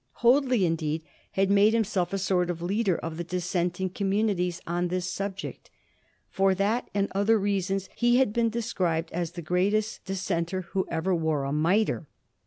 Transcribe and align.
Hoadley, 0.23 0.65
indeed, 0.65 1.03
had 1.33 1.51
made 1.51 1.75
himself 1.75 2.11
a 2.11 2.17
sort 2.17 2.49
of 2.49 2.59
leader 2.59 2.97
of 2.97 3.17
the 3.17 3.23
dissenting 3.23 3.91
communities 3.91 4.59
on 4.65 4.87
this 4.87 5.05
sub 5.05 5.35
ject. 5.37 5.69
For 6.27 6.55
that 6.55 6.89
and 6.95 7.07
other 7.13 7.37
reasons 7.37 7.87
he 7.95 8.17
had 8.17 8.33
been 8.33 8.49
described 8.49 9.11
as 9.11 9.33
the 9.33 9.43
greatest 9.43 10.03
Dissenter 10.05 10.61
who 10.61 10.87
ever 10.89 11.13
wore 11.13 11.43
a 11.43 11.51
mitre. 11.53 12.07